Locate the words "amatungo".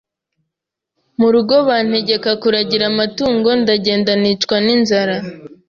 2.91-3.49